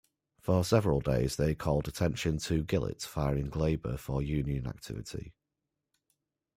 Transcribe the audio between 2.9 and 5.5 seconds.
firing labor for union activity.